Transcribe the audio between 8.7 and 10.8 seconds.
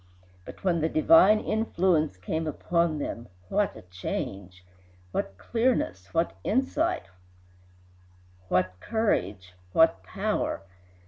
courage, what power!